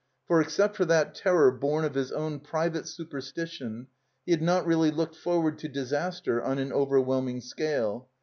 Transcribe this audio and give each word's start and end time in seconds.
For, 0.25 0.41
except 0.41 0.75
for 0.77 0.85
that 0.85 1.13
terror 1.13 1.51
bom 1.51 1.83
of 1.83 1.93
his 1.93 2.11
own 2.11 2.39
private 2.39 2.85
^superstition, 2.85 3.85
he 4.25 4.31
had 4.31 4.41
not 4.41 4.65
really 4.65 4.89
looked 4.89 5.15
forward 5.15 5.59
to 5.59 5.67
disaster 5.69 6.41
on 6.41 6.57
an 6.57 6.73
overwhelming 6.73 7.39
scale. 7.39 8.09